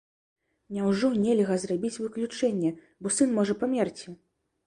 [0.75, 2.71] Няўжо нельга зрабіць выключэнне,
[3.05, 4.07] бо сын можа памерці?!